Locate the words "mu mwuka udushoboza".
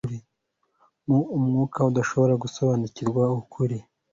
1.07-2.35